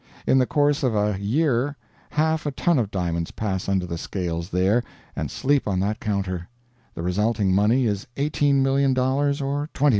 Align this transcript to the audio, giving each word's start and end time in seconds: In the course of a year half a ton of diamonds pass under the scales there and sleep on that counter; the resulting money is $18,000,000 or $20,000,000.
In 0.25 0.39
the 0.39 0.47
course 0.47 0.81
of 0.81 0.95
a 0.95 1.15
year 1.21 1.77
half 2.09 2.47
a 2.47 2.51
ton 2.51 2.79
of 2.79 2.89
diamonds 2.89 3.29
pass 3.29 3.69
under 3.69 3.85
the 3.85 3.99
scales 3.99 4.49
there 4.49 4.83
and 5.15 5.29
sleep 5.29 5.67
on 5.67 5.79
that 5.81 5.99
counter; 5.99 6.49
the 6.95 7.03
resulting 7.03 7.53
money 7.53 7.85
is 7.85 8.07
$18,000,000 8.17 9.39
or 9.45 9.69
$20,000,000. 9.75 9.89